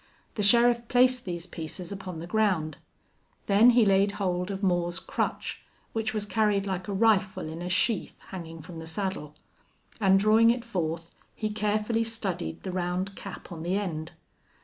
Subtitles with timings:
[0.33, 2.79] The sheriff placed these pieces upon the ground.
[3.45, 5.61] Then he laid hold of Moore's crutch,
[5.93, 9.35] which was carried like a rifle in a sheath hanging from the saddle,
[9.99, 14.13] and, drawing it forth, he carefully studied the round cap on the end.